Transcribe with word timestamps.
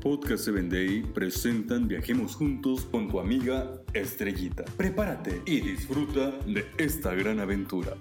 Podcast 0.00 0.44
7 0.44 0.62
Day 0.70 1.02
presentan 1.02 1.86
Viajemos 1.86 2.34
Juntos 2.34 2.86
con 2.90 3.08
tu 3.08 3.20
amiga 3.20 3.82
Estrellita. 3.92 4.64
Prepárate 4.78 5.42
y 5.44 5.60
disfruta 5.60 6.30
de 6.46 6.64
esta 6.78 7.14
gran 7.14 7.38
aventura. 7.38 7.98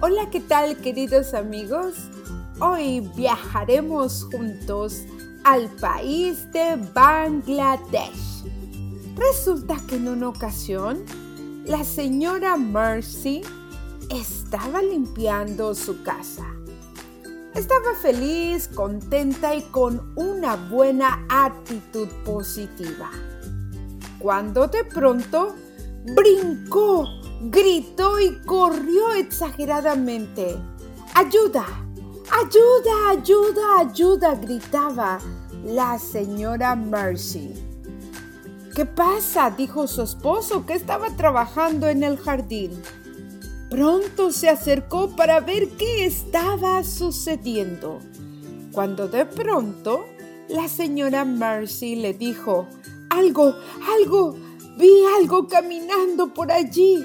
Hola, 0.00 0.30
¿qué 0.30 0.40
tal 0.40 0.78
queridos 0.78 1.34
amigos? 1.34 2.08
Hoy 2.58 3.06
viajaremos 3.14 4.24
juntos 4.24 5.02
al 5.44 5.68
país 5.76 6.50
de 6.52 6.76
Bangladesh. 6.94 8.35
Resulta 9.16 9.76
que 9.88 9.96
en 9.96 10.08
una 10.08 10.28
ocasión 10.28 11.02
la 11.64 11.84
señora 11.84 12.56
Mercy 12.58 13.40
estaba 14.10 14.82
limpiando 14.82 15.74
su 15.74 16.02
casa. 16.02 16.46
Estaba 17.54 17.94
feliz, 18.02 18.68
contenta 18.68 19.54
y 19.54 19.62
con 19.62 20.12
una 20.16 20.56
buena 20.56 21.24
actitud 21.30 22.08
positiva. 22.26 23.10
Cuando 24.18 24.68
de 24.68 24.84
pronto 24.84 25.54
brincó, 26.14 27.06
gritó 27.40 28.20
y 28.20 28.38
corrió 28.44 29.14
exageradamente. 29.14 30.58
¡Ayuda! 31.14 31.64
¡Ayuda! 32.30 33.10
¡Ayuda! 33.12 33.78
¡Ayuda! 33.78 34.34
gritaba 34.34 35.18
la 35.64 35.98
señora 35.98 36.76
Mercy. 36.76 37.65
¿Qué 38.76 38.84
pasa? 38.84 39.54
dijo 39.56 39.88
su 39.88 40.02
esposo 40.02 40.66
que 40.66 40.74
estaba 40.74 41.08
trabajando 41.16 41.88
en 41.88 42.02
el 42.02 42.18
jardín. 42.18 42.72
Pronto 43.70 44.30
se 44.32 44.50
acercó 44.50 45.16
para 45.16 45.40
ver 45.40 45.70
qué 45.78 46.04
estaba 46.04 46.84
sucediendo. 46.84 48.00
Cuando 48.72 49.08
de 49.08 49.24
pronto 49.24 50.04
la 50.50 50.68
señora 50.68 51.24
Mercy 51.24 51.96
le 51.96 52.12
dijo, 52.12 52.68
algo, 53.08 53.54
algo, 53.98 54.36
vi 54.76 54.92
algo 55.18 55.48
caminando 55.48 56.34
por 56.34 56.52
allí. 56.52 57.02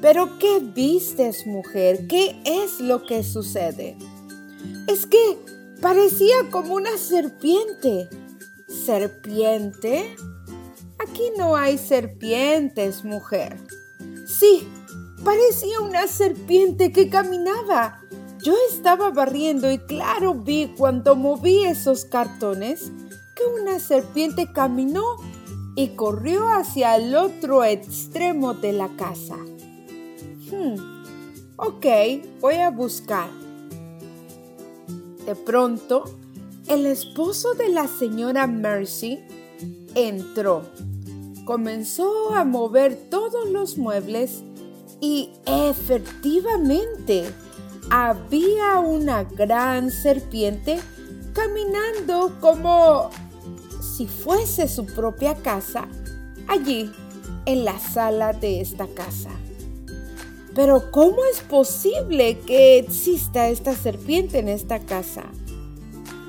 Pero 0.00 0.38
¿qué 0.38 0.60
vistes, 0.60 1.46
mujer? 1.46 2.06
¿Qué 2.06 2.40
es 2.46 2.80
lo 2.80 3.04
que 3.04 3.22
sucede? 3.22 3.98
Es 4.88 5.04
que 5.04 5.36
parecía 5.82 6.36
como 6.50 6.72
una 6.72 6.96
serpiente. 6.96 8.08
¿Serpiente? 8.66 10.16
No 11.36 11.56
hay 11.56 11.78
serpientes, 11.78 13.04
mujer. 13.04 13.56
Sí, 14.26 14.66
parecía 15.24 15.80
una 15.80 16.06
serpiente 16.06 16.92
que 16.92 17.08
caminaba. 17.08 18.00
Yo 18.42 18.54
estaba 18.70 19.10
barriendo 19.10 19.70
y 19.70 19.78
claro 19.78 20.34
vi 20.34 20.72
cuando 20.76 21.14
moví 21.14 21.64
esos 21.64 22.04
cartones 22.04 22.90
que 23.34 23.44
una 23.60 23.78
serpiente 23.78 24.50
caminó 24.52 25.04
y 25.76 25.88
corrió 25.88 26.48
hacia 26.48 26.96
el 26.96 27.14
otro 27.14 27.64
extremo 27.64 28.54
de 28.54 28.72
la 28.72 28.88
casa. 28.96 29.36
Hmm, 30.50 30.76
ok, 31.56 31.86
voy 32.40 32.56
a 32.56 32.70
buscar. 32.70 33.28
De 35.26 35.36
pronto, 35.36 36.04
el 36.66 36.86
esposo 36.86 37.54
de 37.54 37.68
la 37.68 37.88
señora 37.88 38.46
Mercy 38.46 39.20
entró 39.94 40.62
comenzó 41.50 42.32
a 42.32 42.44
mover 42.44 42.94
todos 43.10 43.50
los 43.50 43.76
muebles 43.76 44.44
y 45.00 45.30
efectivamente 45.46 47.24
había 47.90 48.78
una 48.78 49.24
gran 49.24 49.90
serpiente 49.90 50.78
caminando 51.32 52.36
como 52.40 53.10
si 53.82 54.06
fuese 54.06 54.68
su 54.68 54.86
propia 54.86 55.34
casa 55.34 55.88
allí 56.46 56.88
en 57.46 57.64
la 57.64 57.80
sala 57.80 58.32
de 58.32 58.60
esta 58.60 58.86
casa. 58.86 59.30
Pero 60.54 60.92
¿cómo 60.92 61.16
es 61.32 61.40
posible 61.40 62.38
que 62.46 62.78
exista 62.78 63.48
esta 63.48 63.74
serpiente 63.74 64.38
en 64.38 64.48
esta 64.48 64.78
casa? 64.78 65.24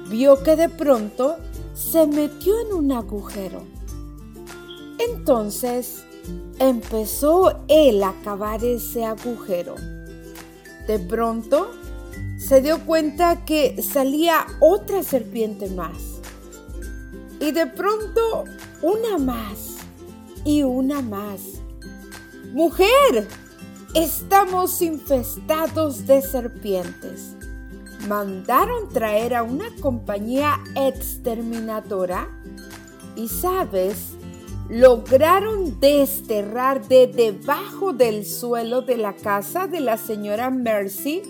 Vio 0.09 0.41
que 0.41 0.55
de 0.55 0.69
pronto 0.69 1.35
se 1.75 2.07
metió 2.07 2.59
en 2.61 2.73
un 2.73 2.91
agujero 2.91 3.80
entonces 5.09 6.03
empezó 6.59 7.63
él 7.67 8.03
a 8.03 8.13
cavar 8.23 8.63
ese 8.63 9.05
agujero. 9.05 9.75
De 10.87 10.99
pronto 10.99 11.71
se 12.37 12.61
dio 12.61 12.85
cuenta 12.85 13.45
que 13.45 13.81
salía 13.81 14.45
otra 14.59 15.03
serpiente 15.03 15.69
más. 15.69 16.19
Y 17.39 17.51
de 17.51 17.67
pronto 17.67 18.45
una 18.81 19.17
más 19.17 19.77
y 20.43 20.63
una 20.63 21.01
más. 21.01 21.41
Mujer, 22.51 23.27
estamos 23.93 24.81
infestados 24.81 26.05
de 26.05 26.21
serpientes. 26.21 27.35
Mandaron 28.07 28.89
traer 28.89 29.35
a 29.35 29.43
una 29.43 29.75
compañía 29.79 30.59
exterminadora 30.75 32.27
y 33.15 33.27
sabes, 33.27 34.15
lograron 34.71 35.81
desterrar 35.81 36.87
de 36.87 37.05
debajo 37.05 37.91
del 37.91 38.25
suelo 38.25 38.81
de 38.81 38.95
la 38.95 39.13
casa 39.13 39.67
de 39.67 39.81
la 39.81 39.97
señora 39.97 40.49
Mercy 40.49 41.23